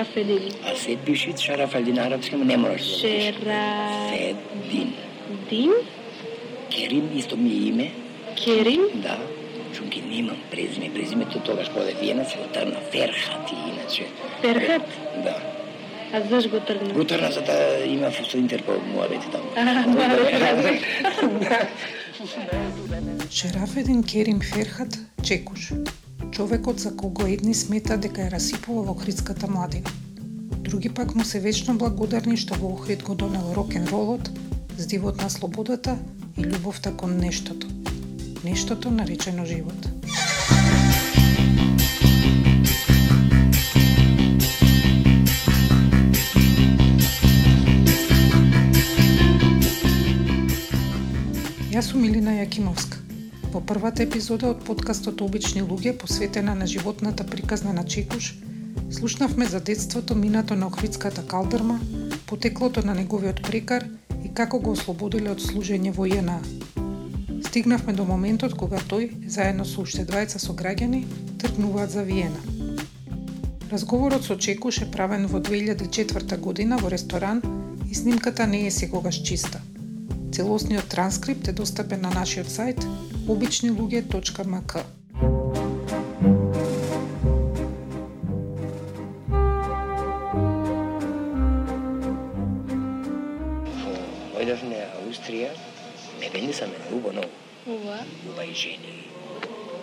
[0.00, 0.04] Α
[0.82, 3.64] σε δυσίτσα ραφελδινάρα, που σκέμα με Σερρα.
[4.10, 4.34] Σε
[4.70, 4.86] δύο.
[5.48, 5.84] Δύο;
[6.68, 7.90] Κερίν δεν είστε μια ημε.
[8.34, 9.16] Κερίν; Ναι.
[9.70, 13.46] Τους κοινοί νέμαν πρίζμε, πρίζμε το το γιας που δεν είναις αλλοτερονα Φέρχατ.
[13.48, 13.84] Τι είναι;
[14.42, 14.86] Τέρχατ.
[15.24, 15.36] Ναι.
[16.16, 16.92] Α δες γιατρονα.
[16.94, 17.54] Γιατρονα ζατα
[17.92, 19.38] ημε αφού σου υποτερπώ μου αυτοί τα.
[19.38, 19.42] Α,
[19.88, 20.38] μάλιστα.
[23.28, 24.40] Σερρα φεδιν κερίν
[26.32, 29.90] Човекот за кого едни смета дека ја расипува во хридската младина.
[30.66, 34.30] Други пак му се вечно благодарни што во Охрид го донел рок-н-ролот,
[34.78, 35.98] здивот на слободата
[36.36, 37.66] и љубовта кон нештото.
[38.44, 39.88] Нештото наречено живот.
[51.76, 52.95] Јас сум Илина Јакимовска.
[53.56, 58.34] Во првата епизода од подкастот Обични луѓе, посветена на животната приказна на Чекуш,
[58.92, 61.78] слушнавме за детството минато на Охридската калдрма,
[62.26, 63.86] потеклото на неговиот прекар
[64.24, 66.36] и како го ослободиле од служење во ЈНА.
[67.48, 71.06] Стигнавме до моментот кога тој, заедно со уште двајца сограѓани,
[71.40, 72.44] тргнуваат за Виена.
[73.72, 77.40] Разговорот со Чекуш е правен во 2004 година во ресторан
[77.88, 79.64] и снимката не е секогаш чиста.
[80.36, 82.84] Целосниот транскрипт е достапен на нашиот сајт
[83.26, 84.82] обичнилуѓе.мк.
[94.36, 95.50] Дојдовме Австрија,
[96.20, 97.32] ме бенди са ме убо много.
[97.66, 97.98] Ова?
[98.30, 98.94] Уба и жени.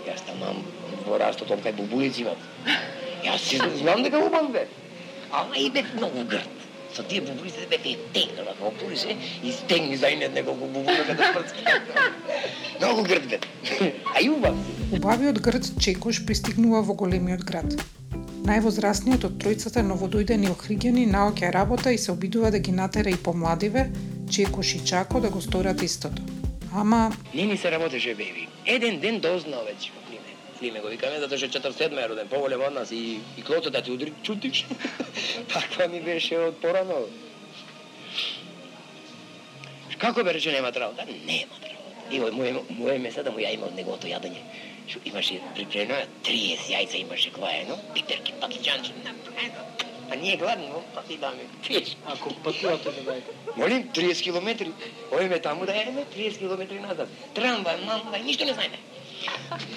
[0.08, 0.64] Јас тамам
[1.04, 2.40] во растот од кај бубулици имам.
[3.28, 4.68] Јас си знам дека убав бе.
[5.32, 6.53] Ама и бе многу грд.
[6.96, 11.16] Со тие бубулици бе те тегнала, како пури се и стегни за инет неколку бубулика
[11.16, 11.64] да прцки.
[12.80, 13.40] Многу грд бе.
[14.16, 14.56] А и убав.
[14.92, 17.74] Убавиот грд Чекуш пристигнува во големиот град.
[18.44, 23.90] Највозрастниот од тројцата новодојдени охриѓани наоѓа работа и се обидува да ги натера и помладиве,
[24.30, 26.22] Чекуш и Чако да го сторат истото.
[26.76, 28.48] Ама Не ни се работеше беби.
[28.66, 30.03] Еден ден дозна веќе
[30.64, 33.82] Климе го викаме затоа што 47 е роден, поголем од нас и и клото да
[33.84, 34.64] ти удри чутиш.
[35.54, 37.02] Таква ми беше од порано.
[40.00, 41.04] Како бе рече нема работа?
[41.04, 42.08] Нема работа.
[42.12, 44.40] И моје моје место да му ја има од неговото јадење.
[44.88, 49.68] Што имаше припремено 30 јајца имаше кваено, питерки, пакиќанчи, направено.
[50.12, 51.44] А ние гладни, па ти даме.
[51.68, 51.98] Пиеш.
[52.06, 53.36] Ако патувате да дајте.
[53.58, 54.72] Молим, 30 километри.
[55.12, 57.12] Ојме таму да јадеме 30 километри назад.
[57.36, 58.80] Трамвај, мамвај, ништо не знаеме.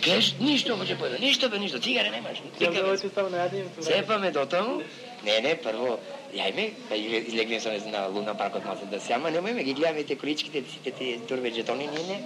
[0.02, 2.40] Кеш, ништо ќе појде, ништо бе, ништо, цигаре немаш.
[2.60, 3.82] На јадењето.
[3.82, 4.82] Сепаме до таму.
[5.24, 5.98] Не, не, прво
[6.34, 10.04] јајме, па изле- излегнем со на Луна паркот малце да се, ама немојме ги гледаме
[10.04, 12.18] те количките, сите тие турбе жетони, ние не.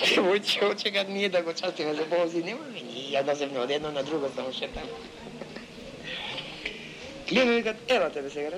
[0.00, 3.92] Девојче, очекат ние да го частиме за ползи, немаме ние, ја да се од едно
[3.92, 4.90] на друго само шетаме.
[7.28, 8.50] Гледаме викат, ела тебе сега.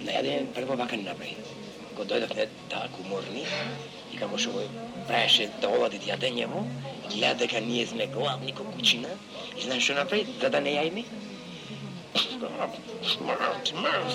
[0.00, 1.36] Да јадеме прво вака ни направи.
[1.94, 4.62] Кога дојдовме таку морни, и како што го
[5.08, 6.62] правеше да овадит јадењево,
[7.08, 9.08] гледа дека ние сме гладни ко кучина,
[9.56, 11.04] и знаеш што направи, за да не јајме?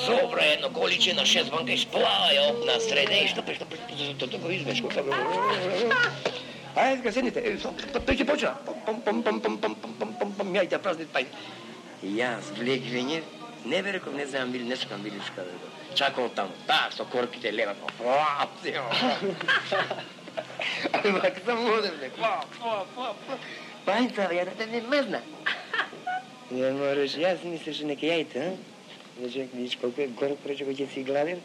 [0.05, 3.65] Собра едно количе на шест банка и сплава ја на среде и што пе, што
[3.65, 3.79] пе,
[4.17, 4.89] што тоа го измешко.
[6.75, 7.43] Ајде, ска седните,
[7.95, 8.51] тој ќе почна.
[8.65, 11.29] Пом, пом, пом, пом, пом, пом, пом, пом, пом, јајте, празнит пај.
[12.03, 12.83] Јас влег
[13.65, 15.41] не бе не знам били, не сакам били што.
[15.95, 18.83] Чакал таму, да, со корпите лева, па, да
[20.91, 23.37] Ама како сам одем, бе, па, па, па, па.
[23.85, 24.81] Пајца, ја да те не.
[26.51, 28.75] Не можеш, јас мислеше нека јајте, а?
[29.19, 31.39] Значи, видиш колку е горко, рече, кој ќе си гладен,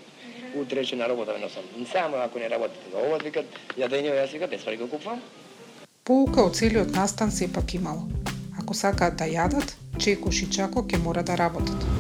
[0.59, 1.69] утре ќе на работа ме носам.
[1.93, 2.91] Само ако не работите.
[2.95, 3.47] Ова викат,
[3.79, 5.23] јадење, да јас вика, без пари го купувам.
[6.05, 8.09] Поука од целиот настан сепак имало.
[8.59, 12.00] Ако сакаат да јадат, Чекуш и Чако ќе мора да работат.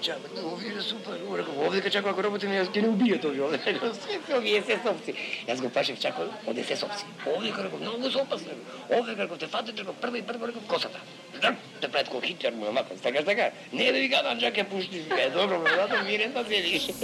[0.00, 2.88] Овде на да, овие е супер, реков, овде ка чако ако работиме, јас ќе не
[2.88, 5.14] убијат овие, овде, се овие се сопци.
[5.48, 7.04] Јас го пашев чако, оде се сопци.
[7.26, 8.56] Овде ка реков, многу се опасно.
[8.88, 11.00] Овде ка реков, те фатат, реков, прво и прво реков, косата.
[11.42, 13.50] Да, те прават ко хитер му мака, така така.
[13.72, 16.94] Не да ви гадам, чак ќе пуштиш, е добро, ме зато мирен да се више.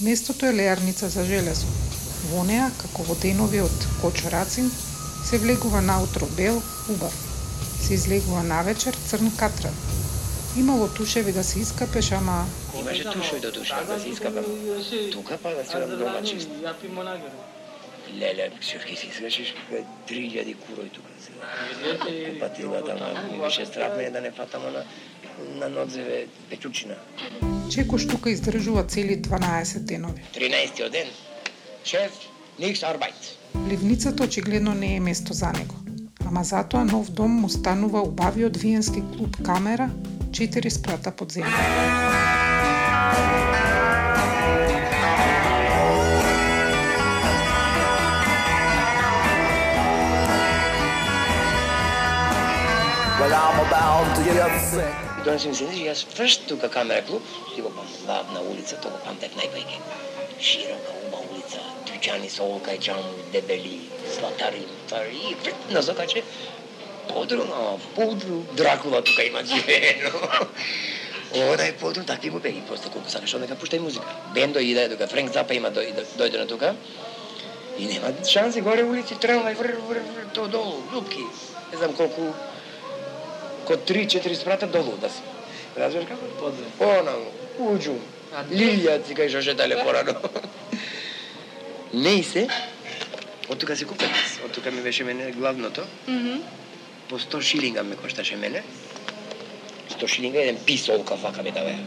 [0.00, 1.66] Местото е леарница за железо.
[2.30, 4.70] Во неа, како во денови од кочорацин,
[5.24, 7.14] се влегува наутро бел, убав.
[7.80, 9.74] Се излегува навечер црн катран.
[10.56, 12.46] Имало тушеви да се искапеш, ама
[12.80, 14.44] Имаше тушој до душа, да се искапам.
[15.12, 16.48] Тука па да се дома чист.
[18.18, 19.54] Леле, ќе си свешиш,
[20.08, 21.44] 3000 курој тука сега.
[22.08, 24.84] И Патилата на ми беше страх мене да не фатамо на
[25.38, 26.94] на нодзеве печучина.
[27.70, 30.22] Чекош тука издржува цели 12 денови.
[30.34, 31.08] 13 ден.
[31.84, 32.12] Шеф,
[32.58, 33.34] никс арбајт.
[33.68, 35.74] Ливницата очигледно не е место за него.
[36.26, 39.90] Ама затоа нов дом му станува убавиот виенски клуб Камера,
[40.30, 41.62] 4 спрата под земја.
[53.18, 54.92] Well, I'm about to get upset.
[55.20, 57.22] И донесем се нешто, јас фршт тука камера клуб,
[57.54, 59.80] ти го памтам, главна улица, тоа го памтев најпајке.
[60.40, 61.27] Широка, уба
[61.98, 63.02] дучани со олкајчан,
[63.32, 63.80] дебели,
[64.14, 66.22] златари, тари, и на закаче,
[67.08, 70.10] подрум, ама подрум, Дракула тука има живеено.
[71.34, 74.06] Онај подрум, такви му беги, просто колку сакаш, одека пуштај музика.
[74.34, 76.74] Бендо иде, тука Френк Запа има дојде, на тука.
[77.78, 81.26] И нема шанси, горе улици, трамвај, вр, вр, вр, то долу, лупки.
[81.72, 82.32] Не знам колку,
[83.66, 85.20] ко 3-4 спрата долу да си.
[85.76, 86.26] Разбираш како?
[86.40, 86.64] подзе.
[86.78, 87.98] Понаму, уđу,
[88.28, 90.12] А, лилија кај што шетале порано.
[91.94, 92.48] Не и се,
[93.48, 94.38] од тука се купев јас.
[94.44, 95.84] Од тука ми беше мене главното.
[96.08, 96.42] Мгм.
[97.08, 98.62] По 100 шилинга ме кошташе мене.
[99.90, 101.80] 100 шилинга еден пис олка фака ме даваја.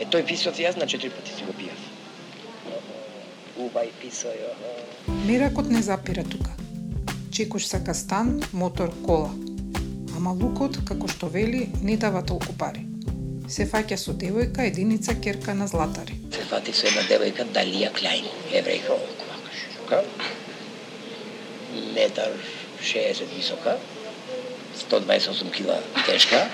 [0.00, 1.80] Е тој писот јас на 4 пати си го пијав.
[3.58, 5.14] Убај писој, охо.
[5.26, 6.50] Меракот не запира тука.
[7.30, 9.30] Чекош сака стан, мотор, кола.
[10.16, 12.86] Ама лукот, како што вели, не дава толку пари.
[13.48, 16.18] Се фаќа со девојка, единица керка на златари.
[16.34, 18.26] се фати со една девојка Далија Клајн,
[18.58, 18.96] еврејка,
[19.84, 20.04] широка,
[21.94, 22.30] метар
[22.82, 23.78] 60 висока,
[24.90, 26.48] 128 кила тешка,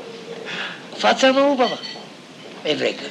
[0.98, 1.78] фаца на убава,
[2.64, 3.08] еврејка.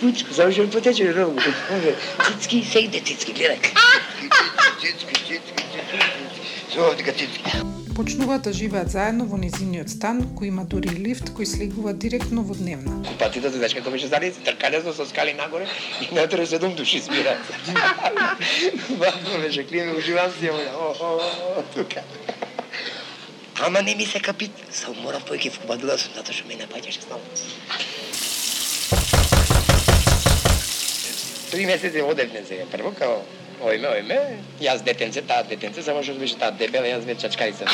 [0.00, 1.38] Пучко, завршен потече, рову,
[1.70, 1.94] може,
[2.26, 3.58] цицки, се иде цицки, гледај.
[4.80, 6.31] Цицки, цицки, цицки,
[6.72, 12.40] Почнуваат да живеат заедно во незиниот стан, кој има дури и лифт кој слегува директно
[12.48, 12.94] во дневна.
[13.04, 15.66] Купатите, знаеш како беше заради тркалесно со скали нагоре
[16.00, 17.36] и натре седум души спират.
[18.88, 21.20] Вако беше климе, уживам си о, о,
[21.58, 22.00] о, тука.
[23.60, 27.04] Ама не ми се капит, сам морав појке в купатила сум, затоа што ме напаѓаше
[27.04, 27.20] снова.
[31.52, 33.20] Три месеци одевне сега, прво као
[33.62, 34.18] ојме, ојме,
[34.60, 37.68] јас детенце, таа детенце, само што беше таа дебела, јас ве чачкарица.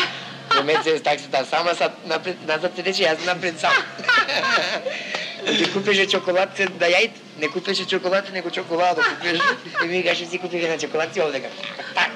[0.54, 3.72] Во месец таксата сама сад напред, назад седеше, јас напред сам.
[5.58, 9.42] Ти купеше чоколад да јајт, не купеше чоколад, него чоколада купеше.
[9.84, 11.48] И ми каже си купи на чоколад си овдека.
[11.94, 12.10] Так.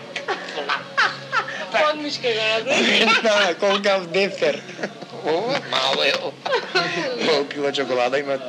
[1.72, 2.70] Подмишка го?
[3.22, 4.60] Да, колкав дефтер.
[5.24, 6.12] О, мало е.
[7.26, 8.42] Колку кила чоколада имат.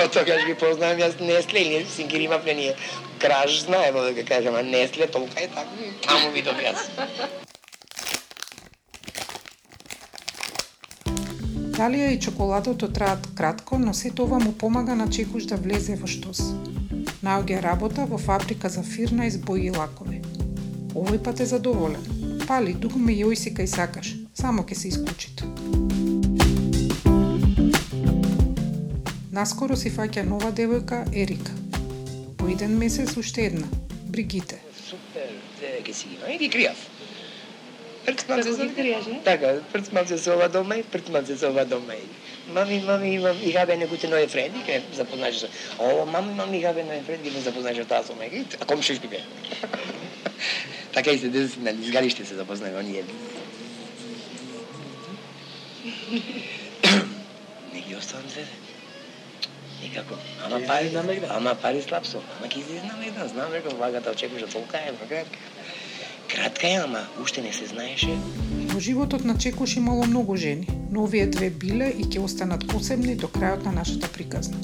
[0.00, 2.74] Од тогаш ги познавам јас Несле или Сингир имавме ние.
[3.18, 5.68] Краж знае во дека кажам, а Несле толка е така.
[6.04, 6.92] Таму видов јас.
[11.80, 16.06] Далија и чоколадото траат кратко, но се тоа му помага на чекуш да влезе во
[16.06, 16.52] штос.
[17.24, 20.20] Наоѓа работа во фабрика за фирна из бои и лакови.
[20.92, 22.04] Овој пат е задоволен.
[22.48, 25.44] Пали, дугме јој си кај сакаш, само ке се исклучито.
[29.32, 31.52] Наскоро си фаќа нова девојка Ерика.
[32.38, 33.68] По еден месец уште една,
[34.08, 34.58] Бригите.
[34.88, 35.28] Супер,
[35.60, 36.32] де ќе си има.
[36.32, 36.80] И ги кријав.
[38.76, 39.20] Криеш, не?
[39.24, 42.06] Така, прцман се со ова дома и прцман се со ова дома и
[42.52, 45.48] Мами, мами, имам и габе негуте нови френди, ке запознаеш со.
[45.78, 48.44] О, мами, мами, габе нови френди, ке запознаеш таа со мега.
[48.60, 49.20] А комшиш би бе.
[50.94, 53.04] така и се деси на изгариште се запознаеме оние.
[57.74, 58.44] Не ги оставам се.
[59.82, 60.14] Никако.
[60.44, 61.24] Ама пари, еден.
[61.30, 62.20] ама пари слаб со.
[62.38, 65.38] Ама ќе излезнам еден, знам реков вагата очекуваше толка е, кратка.
[66.28, 68.18] Кратка е, ама уште не се знаеше.
[68.72, 73.16] Во животот на Чекуш имало многу жени, но овие две биле и ќе останат посебни
[73.16, 74.60] до крајот на нашата приказна.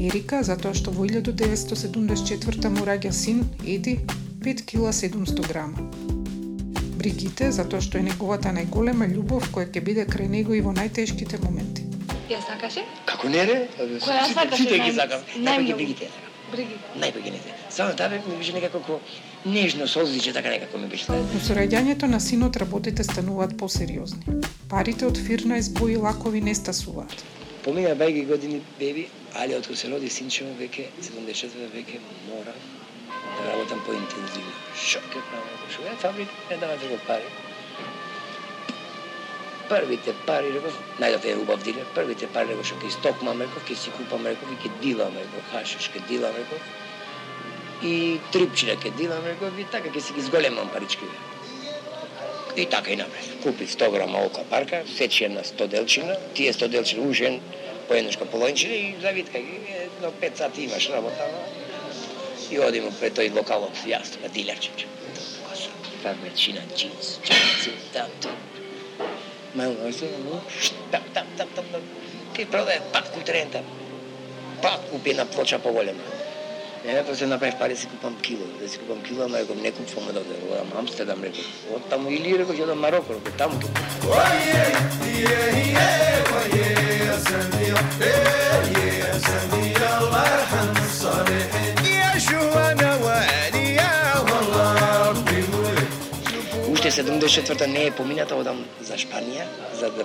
[0.00, 4.00] Ерика, затоа што во 1974 му раѓа син, Еди,
[4.40, 5.90] 5 кила 700 грама.
[7.00, 11.38] Бригите, затоа што е неговата најголема љубов која ќе биде крај него и во најтешките
[11.40, 11.86] моменти.
[12.28, 12.82] Ја сакаше?
[13.08, 13.54] Како не ре?
[13.78, 15.22] Која сакаше Сите ги сакам.
[15.46, 15.78] Најмногу?
[15.78, 16.26] бигите ја сакам.
[16.50, 16.76] Бриги.
[16.98, 17.54] Најпаќе не се.
[17.70, 18.98] Само таа ми беше некако ко
[19.46, 21.06] нежно солзиче, така некако ми беше.
[21.12, 24.40] Но со раѓањето на синот работите стануваат посериозни.
[24.68, 27.24] Парите од фирна избои лакови не стасуваат.
[27.64, 32.54] Помина бајги години беби, али откако се роди синчево веќе 74 веќе мора
[33.44, 34.52] Да работам поинтензивно.
[34.76, 35.48] Шо ке правам?
[35.60, 37.24] Да шо ја фабрика, не дава друго пари.
[39.68, 43.74] Првите пари, реков, најдов е убав дилер, првите пари, реков, шо ке истокмам, реков, ке
[43.74, 46.62] си купам, реков, и ке дилам, реков, хашиш, ке дилам, реков.
[47.82, 51.04] и трипчина ке дилам, реков, и така ке си ги зголемам парички.
[52.56, 53.24] И така и напред.
[53.42, 57.40] Купи 100 грама ока парка, сечи една 100 делчина, тие 100 делчина ужен,
[57.88, 61.24] по еднашка половинчина и завиткај ги, едно 5 сати имаш работа,
[62.50, 64.70] и одиме пред тој локалот, јас тука дилерче.
[66.02, 68.36] Та вечина джинс, джинс, там, там.
[69.54, 69.74] Ну,
[70.90, 71.82] там, там, там, там, там.
[72.34, 73.62] Ти продае пак култерента.
[74.62, 76.00] Пак купи една плоча поголема.
[76.84, 79.56] Не, па се направив пари да си купам кило, да си купам кило, ама реков
[79.56, 81.44] не купувам од овде, одам Амстердам, реков.
[81.76, 83.68] Од таму или реков ќе одам Мароко, реков, таму ќе
[90.48, 90.79] купам.
[96.90, 99.44] Уште 74-та не е помината, одам за Шпанија,
[99.78, 100.04] за да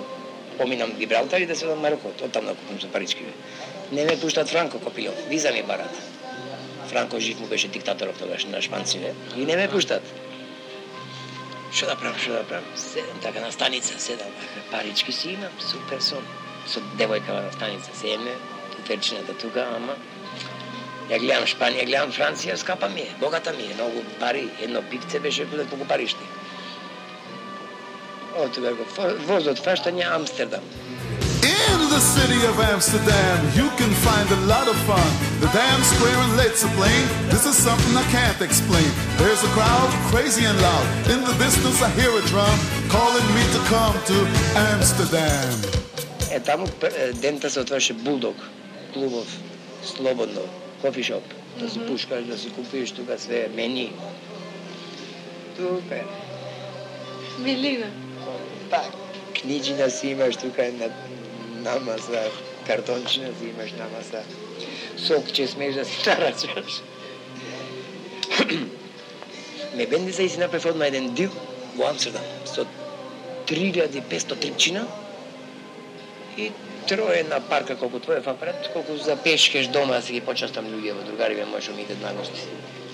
[0.58, 3.24] поминам Гибралтар и да се одам Мароко, од таму да купам за парички.
[3.92, 5.90] Не ме пуштат Франко Копилов, виза ми барат.
[6.86, 10.02] Франко жив му беше диктаторов тогаш на шпанците и не ме пуштат.
[11.72, 12.70] Што да правам, што да правам?
[12.76, 14.30] Седам така на станица, седам,
[14.70, 16.22] парички си имам, супер сон,
[16.70, 18.38] Со девојка на станица седеме,
[18.76, 19.98] тутерчината тука, ама
[21.10, 25.20] Ја гледам Шпанија, гледам Франција, скапа ми е, богата ми е, многу пари, едно пивце
[25.20, 26.26] беше да биле колку паришти.
[28.37, 30.63] О, тука го фо- возот фаштање Амстердам.
[31.43, 35.09] In the city of Amsterdam, you can find a lot of fun.
[35.43, 37.03] The damn square and let's plain.
[37.33, 38.89] This is something I can't explain.
[39.17, 40.85] There's a crowd, crazy and loud.
[41.13, 42.57] In the distance, I hear a drum
[42.95, 44.17] calling me to come to
[44.71, 45.49] Amsterdam.
[46.31, 48.35] Е, таму п- е, дента се отвараше Булдог,
[48.93, 49.27] клубов,
[49.85, 50.41] слободно,
[50.81, 51.23] кофишоп.
[51.59, 53.91] Да си пушкаш, да си купиш тука све, мени.
[55.57, 56.03] Тука е.
[57.39, 57.87] Милина.
[58.70, 58.90] Так,
[59.40, 60.90] книжина си имаш тука на,
[61.70, 62.30] на маса,
[62.66, 64.22] картончина си имаш на маса.
[64.96, 66.82] Сок че смеш да се тарачаш.
[69.74, 71.30] Ме бенди се и си направив одма еден дил
[71.76, 72.66] во Амстердам со
[73.46, 74.86] 3500 трипчина
[76.36, 76.52] и
[76.88, 80.92] трое на парка колку твоје апарат, колку за пешкеш дома да си ги почастам луѓе
[80.92, 82.40] во другари може ми идат на гости.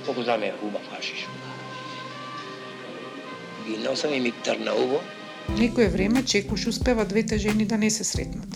[0.07, 1.27] Колку за мене убав фашиш.
[3.67, 5.01] Ги носам и ми трна убо,
[5.51, 8.49] Некое време Чекуш успева двете жени да не се сретнат.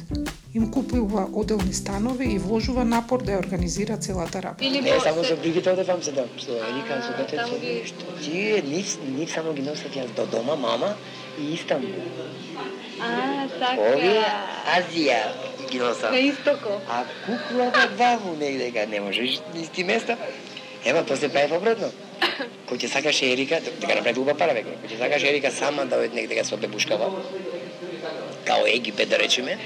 [0.54, 4.64] Им купува оделни станови и вложува напор да ја организира целата работа.
[4.64, 7.74] Или Не, во- само се- за бригите одевам се да Ерика, со детето, Таму ги-
[7.74, 8.04] нешто.
[8.22, 10.94] Тие нив, нив само ги носат јас до дома, мама
[11.40, 11.90] и Истанбул.
[13.00, 13.80] А, така.
[13.82, 14.24] Овие
[14.68, 15.20] Азија
[15.70, 16.12] ги носат.
[16.12, 16.80] На истоко.
[16.88, 20.16] А куклата ваму негде кај не можеш исти места.
[20.84, 21.90] Ева, тоа се прави обратно.
[22.68, 24.78] Кој ќе сакаше Ерика, дека направи уба пара веќе.
[24.82, 27.10] Кој ќе сакаше Ерика сама да оди негде да се бебушкава,
[28.44, 29.58] као Египет да речеме,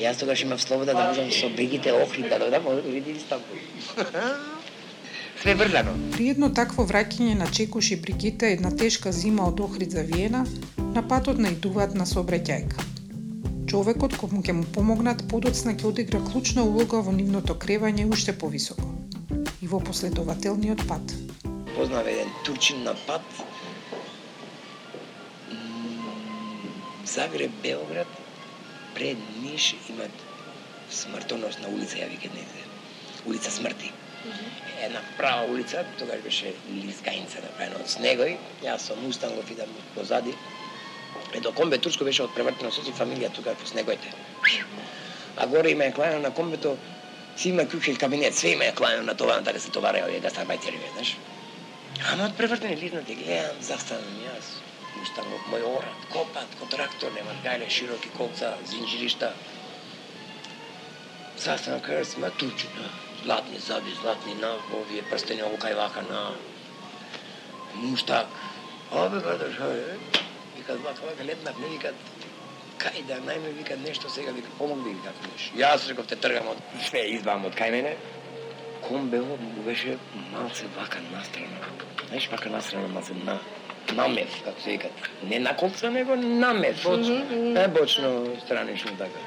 [0.00, 3.56] јас тогаш имав слобода да можам со бегите Охрид да додам, види Истанбул.
[5.44, 5.92] Све врзано.
[6.12, 10.46] При едно такво враќање на Чекуш и Бригита една тешка зима од Охрид за Виена,
[10.78, 12.86] на патот наидуваат на сообраќајка.
[13.68, 18.32] Човекот кој му ќе му помогнат подоцна ќе одигра клучна улога во нивното кревање уште
[18.32, 18.88] повисоко
[19.60, 21.12] и во последователниот пат.
[21.74, 23.22] Познав еден турчин на пат.
[27.04, 28.06] Загреб, Белград,
[28.94, 30.10] пред Ниш имат
[30.90, 32.62] смртоносна улица, ја викат негде.
[33.26, 33.92] Улица смрти.
[34.82, 38.38] Една права улица, тогаш беше лизгајница направена од снегој.
[38.62, 40.34] Јас со Мустангов идам позади.
[41.34, 44.14] Е, до комбе турско беше од превртено со си фамилија тука по снегоите.
[45.36, 46.76] А горе има клајано на комбето,
[47.36, 51.16] си има кјучел кабинет, све има клајано на това, да се товареа овие гастарбајтери, знаеш.
[52.02, 54.56] Ама од превртени лизнати гледам, застанам јас.
[54.94, 59.32] Мустангов, мој орат, копат, ко трактор, немат гајле, широки колца, зинџиришта.
[61.38, 62.90] Застанам кај сме тучу, да.
[63.22, 66.34] златни заби, златни на, овие прстени, ово кај вака на
[67.74, 68.28] муштак.
[68.92, 69.96] Обе брадар, шо е?
[70.56, 71.94] Викат, вака, вака, летнав, не викат,
[72.78, 75.58] кај да најме викат нешто сега вика помогни викат, како.
[75.58, 77.96] Јас реков те тргам од све избавам од кај мене.
[78.88, 79.98] Комбело му беше
[80.32, 81.58] малце вака настрана.
[82.08, 83.38] Знаеш вака настрана малце на
[83.92, 84.92] намев, како се викат.
[85.22, 86.82] Не на колца, него намев.
[86.84, 87.24] Бочно.
[87.30, 89.18] Не бочно, странично така.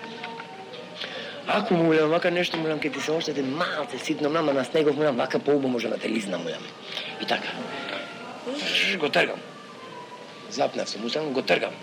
[1.48, 4.96] Ако му улам вака нешто, мулам ке ти се оштете малце ситно, нама на снегов
[4.98, 6.64] мулам вака по убо може да те лизна мулам.
[7.22, 7.50] И така.
[8.98, 9.40] Го тргам.
[10.50, 11.74] Запнав се, мусам го тргам.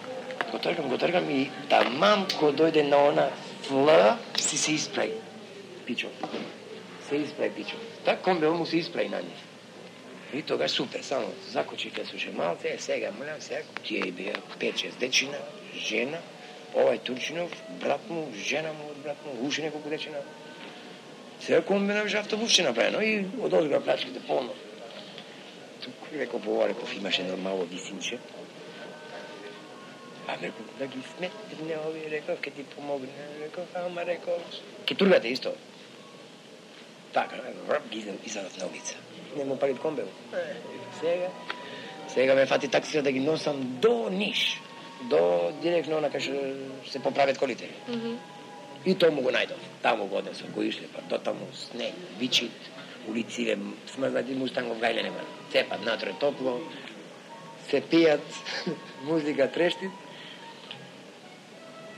[0.50, 3.28] Го тргам, го тргам и тамам ко дојде на она
[3.62, 5.11] фла, си се испрај.
[5.87, 6.09] Пичо.
[7.14, 7.76] Се испрај, пичо.
[8.04, 9.42] Так комбе му се испрај на нив.
[10.35, 14.99] И тога супер, само закочи ке слуше малце, е сега молам сега, тие беа 5-6
[14.99, 15.38] дечина,
[15.78, 16.18] жена,
[16.75, 17.52] овај Турчинов,
[17.83, 20.18] брат му, жена му, брат му, уши неколку дечина.
[21.40, 24.54] Сега комбе на беше автобус направено и од озгора плачките полно.
[26.12, 28.18] Реков, ова, реков, имаше нормално висинче.
[30.28, 34.42] А реков, да ги сметне овие, реков, ке ти помогне, реков, ама реков,
[34.87, 35.54] ке тургате исто.
[37.14, 38.94] Така, реков, ги излезат на улица.
[39.37, 40.09] Не му парит комбел.
[40.33, 40.37] Е,
[41.00, 41.28] Сега,
[42.09, 44.61] сега ме фати таксија да ги носам до Ниш,
[45.11, 47.68] до директно на кај што се поправят колите.
[48.85, 49.59] И тоа му го најдов.
[49.83, 52.52] Таму го однесов, го ишле, па до таму снег, вичит,
[53.09, 53.59] улициве,
[53.94, 55.25] смрзнати мустангов гајле нема.
[55.52, 56.61] Цепат натре топло,
[57.71, 58.26] се пијат,
[59.09, 59.90] музика трештит.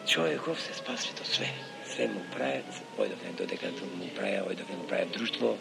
[0.07, 1.51] Човеков се спаси до све
[1.97, 5.55] се му правят, ојдовме додека му правја, ојдовме му праја друштво,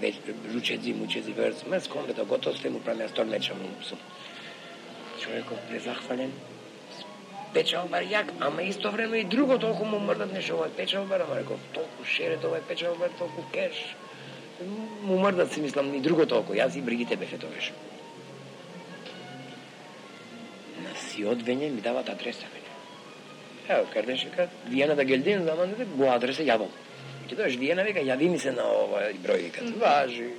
[0.00, 3.98] веќе ручеци, мучези, верц, мес комбето готов, се му праја стор меча му сум.
[5.20, 6.32] Човеков презахвален,
[7.54, 11.66] печалбар јак, ама исто време и друго толку му мрдат нешто овој печалбар, ама реков,
[11.74, 13.82] толку шерет овој печалбар, толку кеш.
[15.02, 17.72] Му мрдат си мислам и друго толку, јас и Бригите беше тогаш.
[20.84, 22.46] На си одвење ми дават адреса
[23.70, 26.70] Ево, Кардешека, Виена да Гелдин, заманете, го адреса јавам.
[27.28, 30.32] Ќе дојаш Виена, вика, јави ми се на овој број, вика, важи.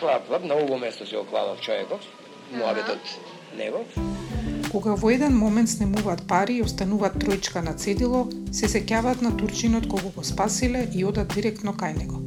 [0.00, 2.02] Клап, клап, на ово место се оклавав човеков,
[2.50, 2.98] муабетот
[3.58, 3.94] негов.
[4.72, 9.86] Кога во еден момент снемуваат пари и остануваат тројчка на цедило, се сеќаваат на турчинот
[9.88, 12.18] кога го спасиле и одат директно кај него.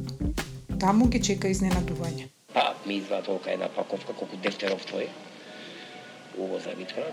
[0.80, 2.30] Таму ги чека изненадување.
[2.54, 5.06] Па, ми изваат толка една паковка, колку дефтеров твој.
[6.38, 7.04] Уво за витка.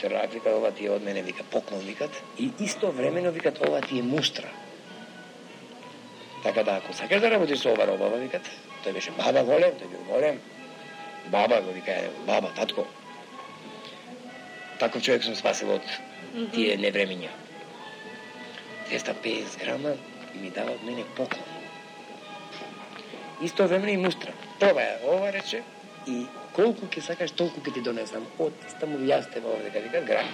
[0.00, 2.22] Трак вика, ова ти е од мене, вика, поклон викат.
[2.38, 4.48] И исто времено викат, ова ти е муштра.
[6.42, 8.48] Така да, ако сакаш да работиш со ова робава, викат,
[8.84, 10.40] тој беше баба голем, тој бил голем.
[11.28, 12.86] Баба го вика, е, баба, татко.
[14.78, 15.84] Таков човек сум спасил од
[16.54, 17.28] тие невремиња.
[18.88, 19.92] 250 грама
[20.34, 21.44] и ми дава од мене поклон.
[23.42, 24.32] Исто време и мустра.
[24.60, 25.62] Пробаја, ова рече,
[26.06, 26.24] и
[26.56, 28.26] колку ќе сакаш, толку ќе ти донесам.
[28.38, 30.30] Од таму јасте во дека вика град,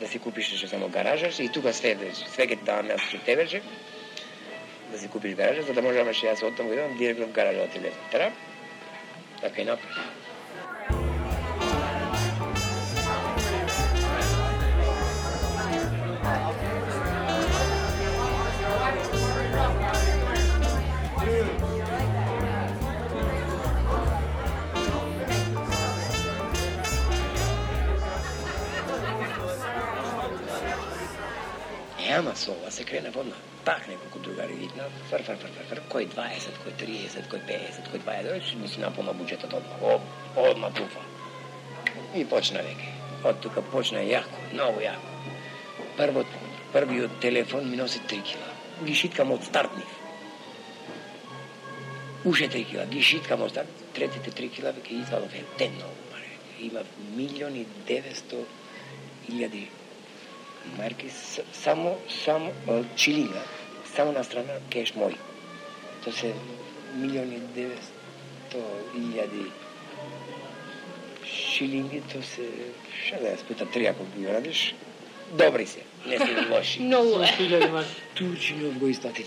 [0.00, 3.22] да си купиш ше само гаражаш и тука све, све ќе ти давам јас што
[3.26, 3.46] тебе
[4.92, 7.68] да си купиш гаража, за да можеш јас од таму идам директно в гаража да
[7.72, 7.92] ти.
[8.12, 8.32] Трап,
[9.40, 10.17] така и направи.
[32.18, 33.34] Ама со ова се крена водна.
[33.64, 37.90] Так неколку другари видна, фр, фр, фр, фр, фр, кој 20, кој 30, кој 50,
[37.92, 40.00] кој 20, ми се наполна буџетот одма, О,
[40.48, 41.04] одма туфа.
[42.14, 42.90] И почна веќе.
[43.28, 45.14] Од тука почна јако, многу јако.
[45.96, 46.34] Првот,
[46.72, 48.50] првиот телефон ми носи 3 кила.
[48.84, 49.96] Ги шиткам од стартнив.
[52.24, 53.82] Уште 3 кила, ги шиткам од старт.
[53.94, 56.38] Третите 3 кила веќе извадов еден многу пари.
[56.66, 56.82] Има
[57.16, 58.42] милиони 900
[59.28, 59.66] илјади
[60.76, 61.10] марки
[61.52, 62.52] само само
[62.96, 63.42] чилинга,
[63.94, 65.16] само на страна кеш мој.
[66.04, 66.32] Тоа се
[66.96, 68.62] милиони 900
[68.96, 69.46] илјади
[71.24, 72.48] шилинги, тоа се
[73.04, 74.74] ша да јас пута три ако ги радиш.
[75.32, 76.80] Добри се, не се лоши.
[76.88, 77.84] Многу е.
[78.14, 79.26] Турчинов го исплати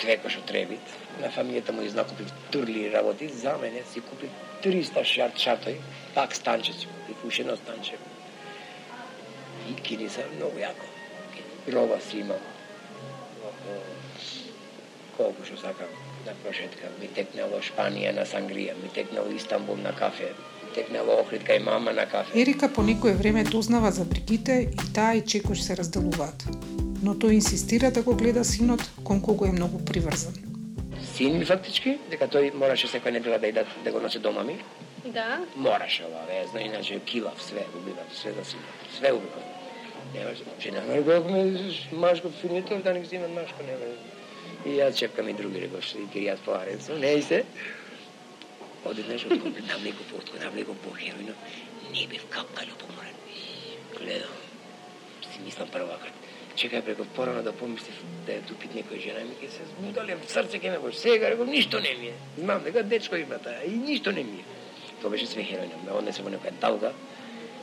[0.00, 0.94] све кој што требит.
[1.20, 4.30] На фамијата му изнакупив турли работи, за мене си купив
[4.64, 5.76] 300 шат шатој,
[6.14, 7.98] пак станче си купив, уште едно станче.
[9.70, 10.86] И кини се многу јако.
[11.72, 12.42] Роба си имам.
[15.16, 15.92] Колку што сакам
[16.26, 16.88] на прошетка.
[17.00, 20.32] Ми текнало Шпанија на сангрија, ми текнало Истанбул на кафе,
[20.64, 22.40] ми текнало Охрид кај мама на кафе.
[22.40, 26.46] Ерика по некое време дознава за Бригите и таа и Чекош се разделуваат.
[27.02, 30.34] Но тој инсистира да го гледа синот, кон кого е многу приврзан.
[31.14, 34.58] Син ми фактички, дека тој мораше секоја недела да иде да го носи дома ми.
[35.04, 35.40] Да.
[35.56, 38.62] Мораше ова, везно, иначе килав све, убивав све за сина.
[38.96, 39.51] Све убивав.
[40.14, 43.94] Немаше, че значи, нема да го ме машко финито, да не взимат машко, нема.
[44.66, 47.44] И јас чекам и други реков, и киријат по аренцо, не и се.
[48.84, 51.34] Одеднаш од намлеко по отко, намлеко по хероино,
[51.90, 53.16] не бев капкању поморен.
[53.96, 54.36] Гледам,
[55.32, 56.12] си мислам прво вака,
[56.54, 60.58] чекај преко порано да помислив да ја тупит некој жена, ми ке се збудалем, срце
[60.58, 62.14] ке ме бош, сега реков, ништо не ми е.
[62.38, 64.44] Знам дека дечко има таа и ништо не ми е.
[65.02, 65.82] Тоа беше све херојна.
[65.86, 66.92] ме однесе во некоја далга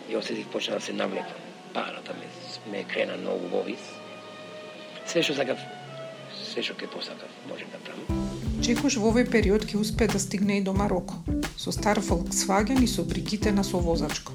[0.10, 1.49] и осетив почна да се навлекам.
[1.74, 2.28] Парата ме,
[2.72, 3.84] ме крена многу во вис.
[5.06, 5.62] Све што сакав,
[6.38, 8.30] све што ке посакав, можем да правам.
[8.66, 11.22] Чекош во овој период ќе успее да стигне и до Мароко,
[11.58, 14.34] со стар Volkswagen и со бригите на совозачко.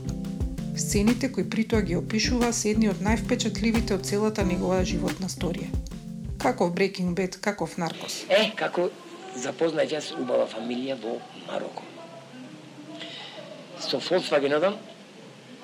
[0.77, 5.70] Сцените кои при тоа ги опишува се едни од највпечатливите од целата негова животна сторија.
[6.38, 8.25] Каков Breaking Bad, каков Наркос.
[8.29, 8.88] Е, како
[9.38, 11.83] запознај јас убава фамилија во Мароко.
[13.79, 14.94] со Volkswagen-от,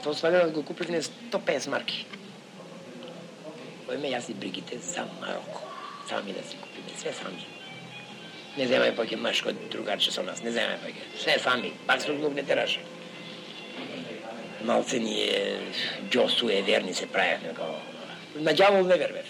[0.05, 2.07] Volkswagen да го купивме 150 марки.
[3.91, 5.61] Ојме јас и бригите за Мароко.
[6.09, 7.45] Сами да си купиме, све сами.
[8.57, 11.05] Не земај паќе машко другарче со нас, не земај паќе.
[11.21, 12.81] Све сами, пак со не тераше.
[14.65, 15.59] Малце ние
[16.53, 17.77] е верни се правевме како...
[18.37, 19.27] На дјавол не вервев.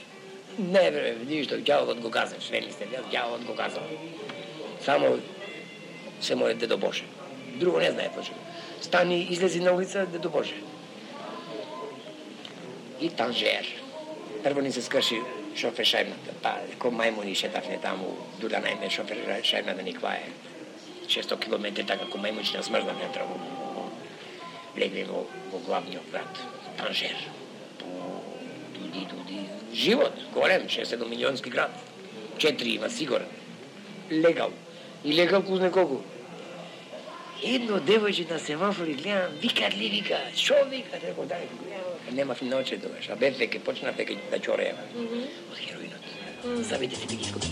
[0.59, 3.83] Не вервев, ништо, дјаволот го казав, све сте, дјаволот го казав.
[4.85, 5.19] Само
[6.21, 7.05] се мојот дедо Боже.
[7.57, 8.39] Друго не знае почему.
[8.81, 10.55] Стани, излези на улица, дедо Боже.
[13.01, 13.67] И танжер.
[14.43, 15.21] Прво ни се скрши
[15.57, 20.23] шофер шајмната, па ко мајмуни шетавне таму, дуда најме шофер шајбната ни квае.
[21.09, 23.37] 600 километри така ко мајмуни смрзна на траву.
[24.77, 26.41] Легли во, во главниот град,
[26.79, 27.17] Танжер.
[28.75, 29.41] Дуди, дуди,
[29.75, 31.71] живот, голем, 6-7 милионски град.
[32.39, 33.27] Четири има сигурен.
[34.11, 34.53] Легал.
[35.05, 36.03] И легал кузне колку.
[37.43, 41.47] Едно девојче на семафори гледам, викат ли вика, шо вика, рекол дај,
[42.13, 44.77] немав ноќе тогаш, а бев веќе почнав веќе да ќореам.
[45.49, 46.05] Од хероинот.
[46.69, 47.51] Забите се да ги искупив.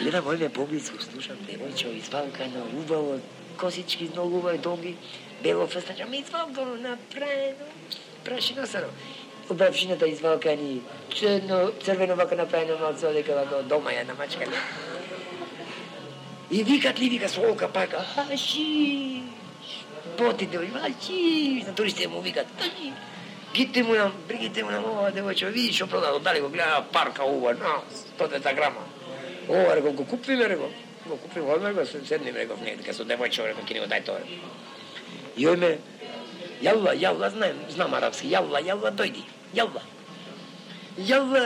[0.00, 3.20] Гледам овие поблиску, слушам девојче извалкано, убаво,
[3.60, 4.96] косички многу убави, долги,
[5.42, 7.66] бело фестача, ми извалкано, направено,
[8.24, 8.86] прашино саро.
[9.50, 10.80] Обравшината извалкани,
[11.14, 14.56] черно, црвено вака направено малце одека вака дома ја намачкани.
[16.50, 19.22] И викат ли вика солка пака, хаши,
[20.16, 22.92] потите ми, хаши, на туристите му викат, хаши.
[23.54, 27.24] Гите му нам, бригите му нам, ова девојче, види што продадо, дали го гледа парка
[27.24, 27.82] ува, на
[28.18, 28.80] 100 грама.
[29.48, 30.70] Ова, реко, го купиме, реко,
[31.10, 34.04] Го купиме, одме, го седнем, рекол, не, дека со девојче, рекол, ки не го дај
[34.06, 34.20] тоа.
[35.34, 35.72] И ојме,
[36.62, 39.24] јалла, јалла, знам, знам арапски, јалла, јалла, дојди,
[39.56, 39.82] јалла.
[41.08, 41.40] Јалла,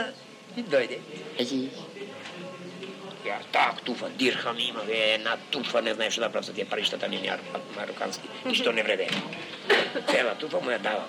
[0.53, 0.99] и дојде.
[1.41, 1.63] Ези,
[3.25, 6.69] ја так туфа, дирхам има, е, една туфа, не знаеш што да правам со тие
[6.69, 7.31] париштата ми ми
[7.75, 9.09] марокански, ништо не вреде.
[10.11, 11.07] Цела туфа му ја дава.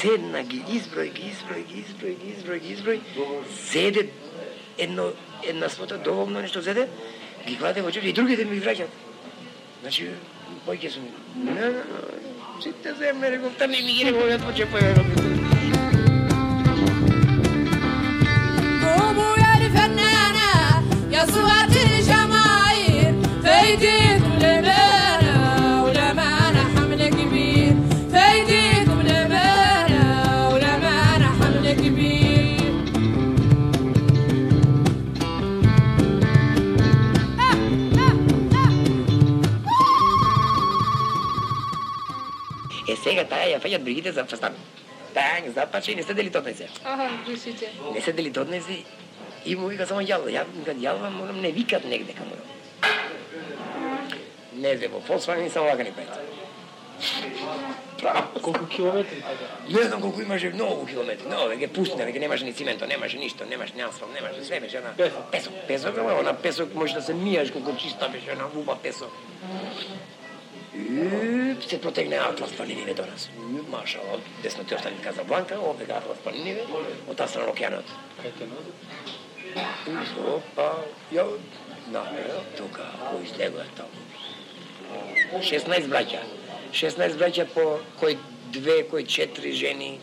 [0.00, 2.98] Седна, ги изброј, ги изброј, ги изброј, ги изброј, ги изброј,
[3.70, 4.08] седе
[4.78, 5.12] едно,
[5.46, 6.88] една свота доволно нешто зеде,
[7.48, 8.92] Гиквате го чули и другите ми враќат.
[9.80, 10.10] Значи,
[10.66, 11.06] појќе сум.
[11.48, 11.70] Не,
[12.60, 15.08] сите земје, реков, та не ми ги реков, ја поче појавам.
[18.82, 20.48] Bobo, you're the banana,
[21.08, 21.26] you're
[43.68, 44.54] фаќат бригите за фастан.
[45.14, 46.68] Таа ги запаче и не се дели тотне се.
[46.84, 47.72] Аха, душите.
[47.94, 48.84] Не се дели тотне се.
[49.46, 52.36] И му вика само јалва, ја вика јалва, морам не викат негде каму.
[54.54, 56.20] Не зе во Volkswagen и само вака ни пајте.
[57.98, 58.40] Право.
[58.42, 59.46] Колку километри така?
[59.68, 63.46] Не знам колку имаше многу километри, но веќе пустина, веќе немаше ни цимето, немаше ништо,
[63.46, 65.30] немаше ни асфалт, немаше све беше на Песок.
[65.30, 65.52] песок.
[65.68, 69.12] Песок, ама на песок може да се мијаш колку чиста беше на уба песок.
[71.68, 73.28] Се протегне Атлас планините до нас.
[73.68, 76.64] Маша, од десно ти остани Казабланка, овде га Атлас планините,
[77.08, 77.90] од таа страна океанот.
[78.22, 78.70] Кај те ноди?
[80.22, 80.68] Опа,
[81.12, 81.24] ја,
[81.90, 82.04] на,
[82.56, 84.06] тука, кој излегува таму.
[85.42, 86.22] 16 браќа.
[86.72, 88.16] 16 браќа по кој
[88.54, 89.98] две, кој четири жени.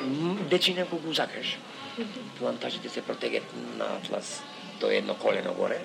[0.00, 1.58] М, Дечине колку сакаш.
[2.38, 3.44] Плантажите се протегет
[3.78, 4.42] на Атлас
[4.80, 5.80] до едно колено горе.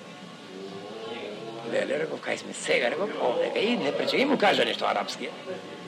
[1.70, 5.28] Леле, реков, кај сме сега, реков, овде, и не прече, и му кажа нешто арапски,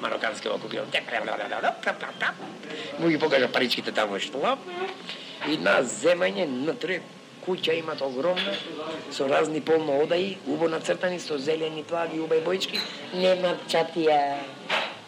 [0.00, 0.86] марокански око гледам,
[2.98, 4.58] му ги покажа паричките таму што
[5.48, 7.00] и на земање внатре
[7.44, 8.54] куќа имат огромна,
[9.12, 12.80] со разни полно одаи, убо нацртани, со зелени, плави, убај боички,
[13.12, 14.38] нема чатија,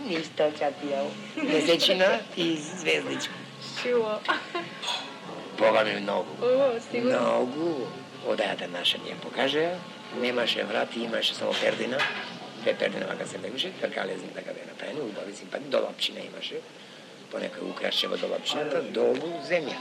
[0.05, 3.33] ништо чатија, месечина и звездичка.
[3.81, 4.19] Шило.
[5.59, 6.37] Бога ми многу.
[6.43, 7.21] О, сигурно.
[7.21, 7.87] Многу.
[8.27, 9.69] Одајата наша ни ја покажа,
[10.21, 11.99] немаше врати, имаше само пердина,
[12.63, 16.61] две пердина вака се легуше, тркалезни така беа направени, убави симпати, долапчина имаше,
[17.31, 19.77] по некој украсче во долапчината, долу земја.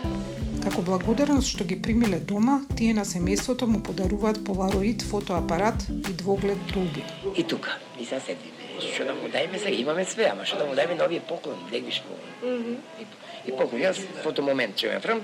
[0.65, 6.57] Како благодарност што ги примиле дома, тие на семејството му подаруваат полароид фотоапарат и двоглед
[6.73, 7.03] долби.
[7.35, 8.51] И тука, и сега седиме.
[8.81, 12.01] Што да му дајме сега, имаме све, ама што да му дајме новиот поклон, легвиш
[12.07, 12.17] по.
[12.49, 13.05] И,
[13.45, 15.21] и поклон, јас фотомомент че ме фрам,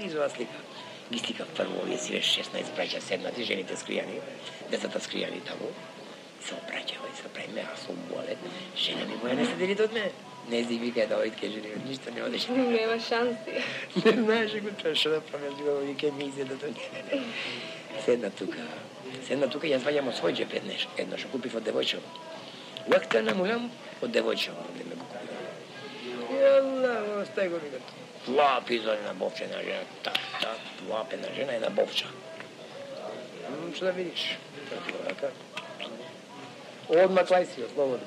[0.00, 0.64] изова слика.
[1.10, 4.20] Ги сликав прво, овие си 16 браќа седнати, жените скријани,
[4.70, 5.70] децата скријани таму.
[6.40, 8.38] Се обраќава и се правиме, аз сум болен.
[8.78, 10.12] Жена ми моја не се дели од мене.
[10.50, 12.46] Не си вика да ојд ке жени, ништо не одиш.
[12.48, 13.58] Нема шанси.
[14.04, 17.22] Не знаеш го тоа што да правиш го вика ми се да тоа не, не.
[18.04, 18.62] Седна тука.
[19.26, 22.06] Седна тука јас ваѓам од свој джеп еднеш, едно што купив од девојчево.
[22.86, 23.66] Уакта на мулам
[24.00, 25.30] од девојчево, да ме го купив.
[26.38, 26.94] Јалла,
[27.24, 27.58] остај го
[28.30, 28.36] вика.
[28.36, 32.06] Плапи за една бовчена жена, так, так, плапена жена, една бовча.
[33.50, 34.38] М, Што да видиш?
[36.88, 38.06] Одма клај си, слободно.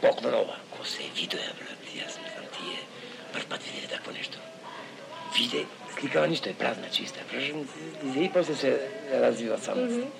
[0.00, 0.56] Поклонова.
[0.76, 2.76] Ко се видоја, брат, јас мислам тие
[3.32, 4.38] прв пат виделе такво нешто.
[5.36, 5.66] Виде,
[5.98, 7.20] сликава ништо е празна, чиста.
[7.30, 7.68] Пражен,
[8.16, 10.10] и после се развива само.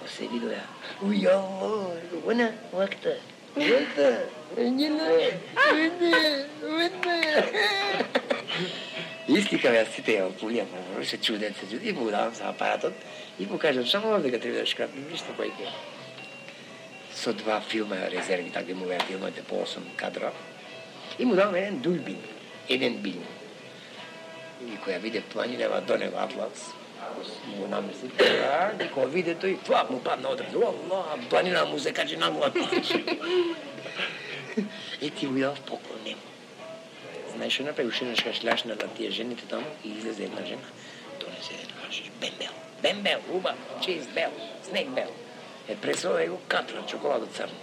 [0.00, 0.64] Ко се видоја.
[1.02, 3.16] Ујало, она, вакта.
[3.56, 4.24] Вакта,
[4.56, 5.04] njena,
[5.72, 7.20] uне, uне.
[9.30, 10.64] Искикам јас сите ја пулија,
[11.06, 12.92] се чуден, се чуден, и му давам за апаратот
[13.38, 15.70] и му кажам, само овде дека треба да шкрапим, ништо појке.
[17.14, 20.32] Со два филма резерви, така му беа филмите по 8 кадра.
[21.18, 22.18] И му давам еден дульбин,
[22.68, 23.22] еден бин.
[24.66, 26.74] И која виде планинева донева атлас,
[27.46, 28.10] му намисли,
[28.80, 32.52] и кога виде тој, тоа му падна одразу, Аллах, планина му се качи на глава.
[35.02, 36.00] И ти му дав поклон.
[37.34, 37.88] Знаеш па што направи?
[37.88, 40.68] Уште еднаш шляшна на тие жените таму и излезе една жена.
[41.20, 44.32] Донесе еден хашиш, бембел, бембел, убав, чиз бел,
[44.68, 45.10] снег бел.
[45.68, 47.60] Е пресова го катра, чоколадо црно.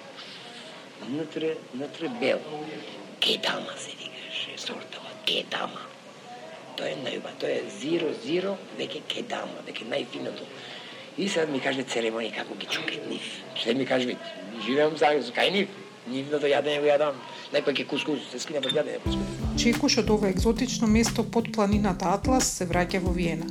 [1.02, 2.40] Внутре, внутре бел.
[3.20, 5.82] Кедама се викаше сортова, кедама.
[6.78, 10.46] Тоа е најуба, тоа е зиро, зиро, веќе кедама, веќе најфиното.
[11.18, 13.26] И сега ми каже церемонија како ги чукат нив.
[13.58, 14.16] Што ми каже
[14.66, 15.70] живеам заедно, кај нив.
[16.08, 17.16] Нивното јадење го јадам.
[17.54, 19.26] Најпак е кускус, се скина под јадење кускус.
[19.58, 23.48] Чекуш од ова екзотично место под планината Атлас се враќа во Виена.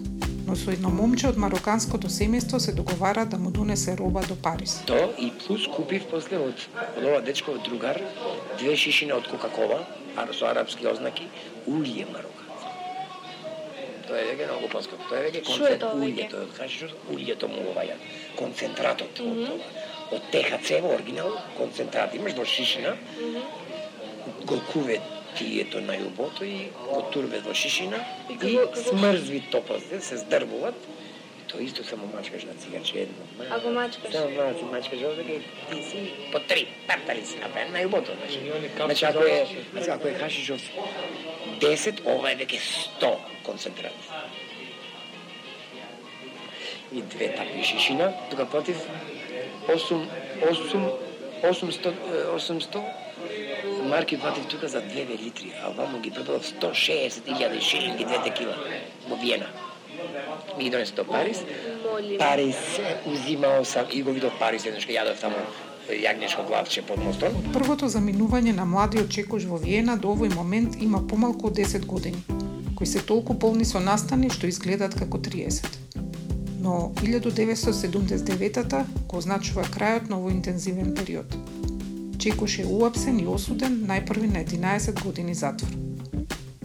[0.47, 4.79] Но со едно момче од мароканското семејство се договара да му донесе роба до Париз.
[4.87, 6.55] То и плюс купив после од,
[6.97, 7.99] од ова дечко од другар
[8.59, 9.81] две шишина од Кока-Кола,
[10.17, 11.27] ар- со арапски ознаки,
[11.67, 12.71] улје мароканско.
[14.07, 15.03] Тоа е веќе многу поскапо.
[15.11, 17.99] Тоа е веќе Што е концентрат тоа улјето, кажеш улјето му го ваѓа.
[18.39, 19.59] Концентратот од тоа.
[20.13, 22.95] Од ТХЦ во оригинал, концентрат имаш во шишина,
[24.47, 25.01] го куве
[25.39, 27.99] тието на јубото и го турбе во шишина
[28.31, 30.75] И и, смрзви топозде, се здрбуват.
[31.41, 33.25] И тоа исто само мачкаш на цигарче едно.
[33.51, 34.13] А го мачкаш?
[34.13, 35.41] Само малку мачкаш овде и
[35.71, 38.17] ти си по три, партали си направен на јубото.
[38.17, 38.41] Значи,
[38.77, 40.61] значи ако е, за значи, ако е хашишов
[41.61, 42.61] 10, ова е веќе
[43.01, 43.95] 100 концентрат.
[46.93, 48.77] И две такви шишина, тука платив
[49.69, 50.09] 8,
[50.43, 50.91] 8,
[51.43, 52.83] 800, е, 800
[53.89, 58.55] марки платив тука за 2 литри, а вамо ги продадов 160.000 шилинги двете кила
[59.09, 59.47] во Виена.
[60.59, 61.39] Ми ги донесе до Париз.
[62.19, 62.57] Париз
[63.07, 65.37] узимао сам и го видов Париз еднаш кога јадов таму
[65.89, 67.35] јагнешко главче под мостон.
[67.55, 72.23] Првото заминување на младиот Чекуш во Виена до овој момент има помалку од 10 години,
[72.77, 75.86] кои се толку полни со настани што изгледаат како 30.
[76.67, 81.31] Но 1979-та го означува крајот на овој интензивен период.
[82.19, 85.71] Чекош е уапсен и осуден најпрви на 11 години затвор.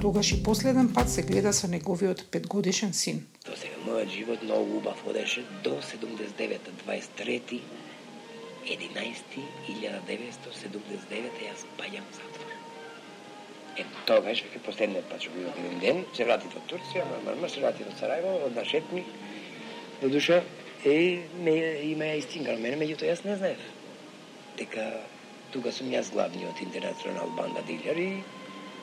[0.02, 3.22] Тогаш и последен пат се гледа со неговиот петгодишен син.
[3.46, 7.62] До сега мојот живот многу убав одеше до 79-та, 23
[8.66, 12.50] 11 1979 јас паѓам затвор.
[13.78, 17.62] Е, тогаш, веќе последниот пат што бил еден ден, се врати во Турција, нормално се
[17.62, 19.06] врати во Сарајево, однашетни,
[20.02, 20.44] до душа,
[20.86, 21.56] е, ме,
[21.94, 23.62] има ја истинка, мене, меѓуто јас не знаев.
[24.58, 24.86] Дека
[25.54, 28.24] тука сум јас главниот интернационал банда дилер и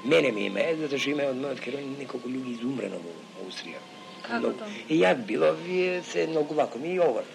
[0.04, 3.82] мене ми има, е, затоа што има од мојот керој неколку луѓе изумрено во Аустрија.
[4.22, 4.70] Како тоа?
[4.88, 7.26] И ја било, вие се многу вако ми и овар,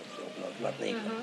[0.59, 1.17] златна ика.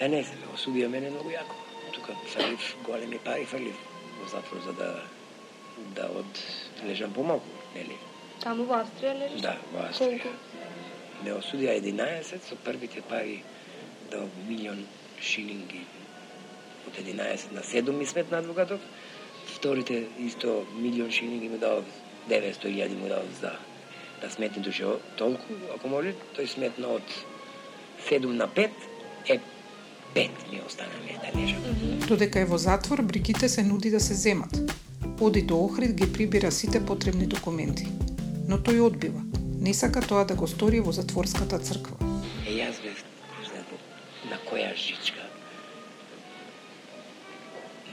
[0.00, 1.56] Е, не се ме осудија мене многу јако.
[1.92, 3.78] Тука фрлив големи пари фрлив
[4.20, 4.92] во затвор за да
[5.94, 6.40] да од
[6.86, 7.96] лежам помалку, нели?
[8.42, 9.42] Таму во Австрија лежиш?
[9.42, 10.22] Да, во Австрија.
[10.22, 10.34] Колку?
[11.24, 13.40] Ме осудија 11 со првите пари
[14.12, 14.84] до милион
[15.20, 15.82] шилинги.
[16.86, 18.80] Од 11 на 7 ми сметна адвокатов.
[19.56, 21.82] Вторите исто милион шилинги ми дал
[22.28, 23.52] 900 илјади му дал за
[24.20, 24.84] да сметни душе
[25.16, 27.14] толку, ако може, тој сметна од
[28.10, 28.70] 7 на 5
[29.28, 29.40] е
[30.14, 31.62] 5 ми остана ми да лежам.
[32.08, 34.58] Додека е во затвор, Бригите се нуди да се земат.
[35.20, 37.86] Оди до Охрид ги прибира сите потребни документи.
[38.48, 39.20] Но тој одбива.
[39.60, 41.96] Не сака тоа да го стори во затворската црква.
[42.46, 43.02] Е, јас бев,
[43.50, 43.74] знаат,
[44.30, 45.28] на која жичка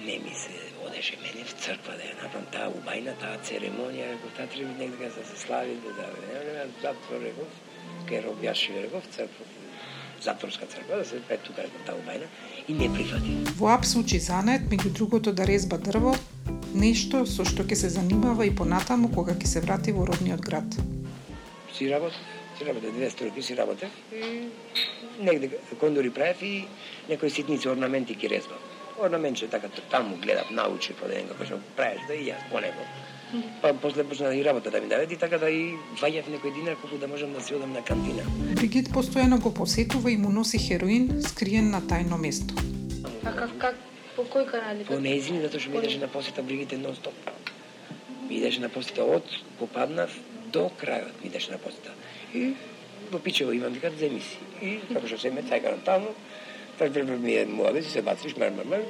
[0.06, 0.56] не ми се
[0.88, 5.10] одеше мене в црква да ја направам таа убајна, таа церемонија, реков, таа треба нека
[5.18, 7.48] да се слави, да да не не затвор, реков,
[8.10, 9.46] кај робјаши, реков, црква.
[10.26, 12.28] затворска црква, да се пре тука на таму бајна
[12.68, 13.36] и не прифати.
[13.58, 16.16] Во АПС учи занает, меѓу другото да резба дрво,
[16.76, 20.78] нешто со што ќе се занимава и понатаму кога ќе се врати во родниот град.
[21.74, 22.20] Си работев,
[22.58, 24.50] си работев две стройки, си работев и
[25.24, 26.68] негде кондори правев и
[27.10, 28.60] некои ситници орнаменти ги резбав.
[29.00, 32.84] Орнаментче така таму гледав, научи по ден како што правиш да и јас по него.
[33.62, 36.98] Па после почна и работа да ми и така да и ваѓав некој динар колку
[36.98, 38.24] да можам да си одам на кантина.
[38.56, 42.54] Бригит постојано го посетува и му носи хероин скриен на тајно место.
[43.26, 43.76] А как, как,
[44.16, 44.86] по кој канали?
[44.88, 47.14] По неизини, затоа што ми идеше на посета Бригите нон стоп.
[48.30, 49.28] Ми идеше на посета од
[49.60, 50.16] попаднав
[50.54, 51.92] до крајот ми идеше на посета.
[52.34, 52.54] И
[53.12, 54.40] во Пичево имам вика земи си.
[54.62, 56.16] И како што се ме цајкарам таму,
[56.80, 58.84] так треба ми е муабе, си се бациш, мер, мер, мер,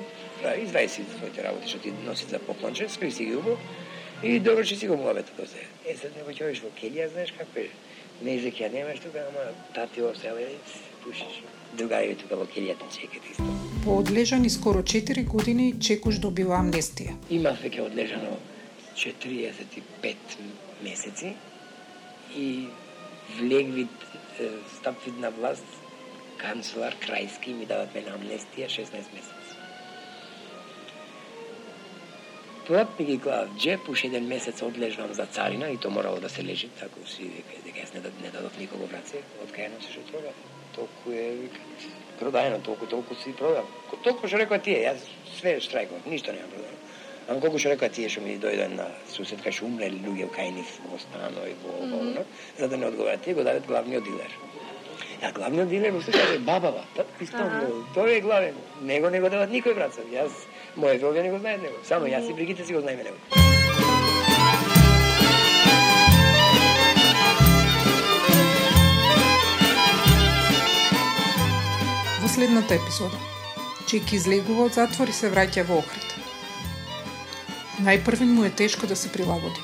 [0.44, 3.58] да, извај си своите работи што ти носи за поклонче, скри си ги убо
[4.24, 5.68] и доврши си го муабето до се.
[5.86, 7.70] Е, sad nego ćeš во келија, знаеш како е.
[8.22, 10.48] Не език ја немаш тука, ама тати оселе,
[11.04, 11.44] пушиш.
[11.78, 13.44] Другари тука во келијата чекат исто.
[13.84, 17.16] По одлежани скоро 4 години Чекуш добива амнестија.
[17.30, 18.38] Имав веќе одлежано
[18.96, 20.16] 45
[20.84, 21.34] месеци
[22.36, 22.68] и
[23.40, 23.90] влегвид
[24.78, 25.66] стапвид на власт
[26.38, 29.60] канцелар Крајски ми дават мене амнестија 16 месеци.
[32.68, 36.30] Тоа ми ги гледав джеп, уште еден месец одлежнам за царина и то морало да
[36.30, 37.30] се лежи, тако си
[37.66, 40.34] дека јас не, дад- не дадов никого браце, од кај носиш од тоа.
[40.76, 41.60] Толку е, вика,
[42.20, 43.66] продајано, толку, толку си продав.
[44.04, 45.06] Толку што рекоа тие, јас
[45.38, 46.80] све штрајков, ништо немам продано.
[47.28, 50.74] Ама колку што рекоа тие што ми дојден на суседка што умрели луѓе кај нив
[50.90, 52.26] во станови, во mm -hmm.
[52.60, 54.32] за да не одговарат, тие го дадат главниот дилер.
[55.22, 57.38] А главниот дилер во се каже бабава, та исто,
[57.94, 58.56] тоа е главен.
[58.82, 60.02] Него не го дават никој браца.
[60.12, 60.32] Јас
[60.78, 61.76] мојот овие не го знаат него.
[61.84, 63.45] Само јас и Бригите си го знаеме него.
[72.36, 73.18] Следната епизода,
[73.88, 76.16] Чеки излегува од затвор и се враќа во Охрид.
[77.86, 79.62] Најпрвен му е тешко да се прилагоди.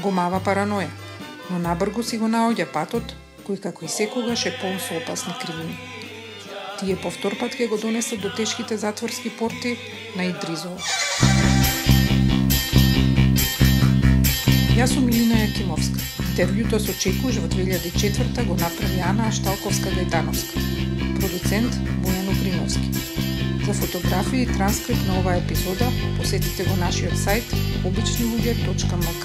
[0.00, 0.88] Го мава параноја,
[1.50, 3.12] но набргу си го наоѓа патот,
[3.44, 5.76] кој како и секогаш е полн со опасни кривини.
[6.80, 9.74] Тие повтор пат ќе го донесат до тешките затворски порти
[10.16, 10.80] на Идризово.
[14.78, 16.00] Јас сум Илина Јакимовска.
[16.30, 20.64] Интервјуто со Чекуш во 2004 го направи Ана Ашталковска-Гајдановска.
[21.20, 21.72] Продуцент
[22.66, 22.96] Бојан
[23.66, 25.86] За фотографии и транскрипт на оваа епизода
[26.18, 27.52] посетите го нашиот сајт
[27.86, 29.24] обичнилуѓе.мк.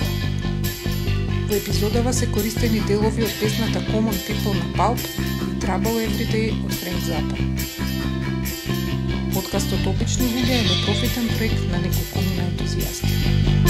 [1.49, 6.73] Во епизодава се користени делови од песната Common People на Pulp и Trouble Everyday од
[6.73, 7.35] Френк Запа.
[9.33, 13.60] Подкастот Обични луѓе е непрофитен проект на неколкумина ентузијасти.